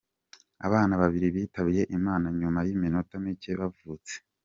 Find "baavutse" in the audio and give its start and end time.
3.59-4.15